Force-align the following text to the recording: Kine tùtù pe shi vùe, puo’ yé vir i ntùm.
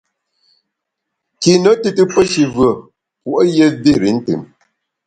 Kine 1.41 1.71
tùtù 1.81 2.03
pe 2.13 2.21
shi 2.31 2.43
vùe, 2.53 2.69
puo’ 3.21 3.37
yé 3.55 3.65
vir 3.83 4.01
i 4.09 4.11
ntùm. 4.17 4.41